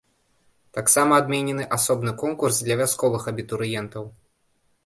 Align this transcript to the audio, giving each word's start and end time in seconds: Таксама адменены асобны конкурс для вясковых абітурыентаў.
Таксама 0.77 1.19
адменены 1.23 1.67
асобны 1.77 2.11
конкурс 2.23 2.63
для 2.69 2.75
вясковых 2.83 3.31
абітурыентаў. 3.33 4.03